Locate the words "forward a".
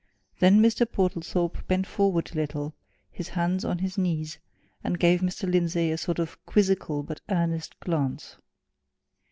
1.85-2.35